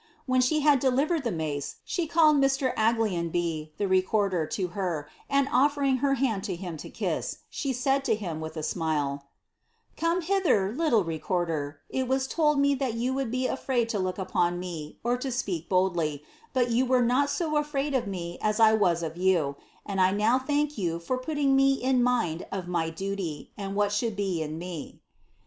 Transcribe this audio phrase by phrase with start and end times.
[0.25, 2.73] When she ha delivered the mace, she called Mr.
[2.73, 8.03] Aglionby, the rec'mler, to her, aa oSering her hand lo him lo kiss, she said
[8.05, 9.27] to him, wiiti a smile
[9.97, 14.17] —'•Couie hither, little recorder: it was told me that you would be afrw 10 look
[14.17, 18.59] upon me, or to speak boldly, but you were not so afraid of n as
[18.59, 19.55] I was of you,
[19.85, 23.91] and I now thank you for putting me in mind of id; duty, and what
[23.91, 24.99] should he in me.'"